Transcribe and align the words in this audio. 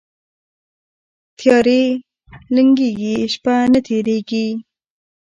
تیارې 1.37 1.81
لنګیږي، 2.55 3.15
شپه 3.33 3.53
نه 3.71 3.79
تیریږي 3.85 4.47